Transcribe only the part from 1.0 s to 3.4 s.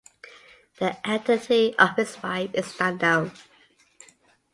identity of his wife is not known.